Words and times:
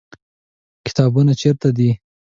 کتابتون 0.85 1.27
چیرته 1.39 1.69
دی؟ 1.77 1.89